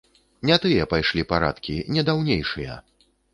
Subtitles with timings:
[0.49, 2.81] Не тыя пайшлі парадкі, не даўнейшыя.